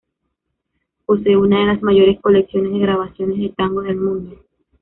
[1.05, 4.43] Posee una de las mayores colecciones de grabaciones de tango del mundo.